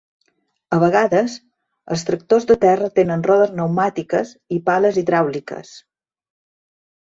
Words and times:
A 0.77 0.77
vegades, 0.83 1.35
els 1.97 2.07
tractors 2.07 2.49
de 2.53 2.57
terra 2.65 2.89
tenen 2.97 3.27
rodes 3.29 3.53
pneumàtiques 3.55 4.35
i 4.59 4.61
pales 4.73 5.01
hidràuliques. 5.05 5.79